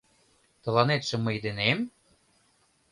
[0.63, 1.79] Тыланетше мый денем?